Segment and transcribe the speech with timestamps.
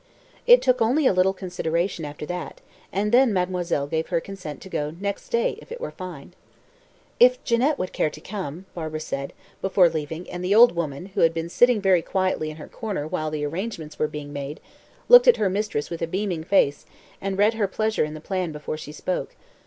[0.47, 2.59] It took only a little consideration after that,
[2.91, 6.33] and then mademoiselle gave her consent to go next day if it were fine.
[7.19, 11.21] "If Jeannette would care to come," Barbara said, before leaving; and the old woman, who
[11.21, 14.59] had been sitting very quietly in her corner while the arrangements were being made,
[15.07, 16.87] looked at her mistress with a beaming face,
[17.21, 19.35] and read her pleasure in the plan before she spoke.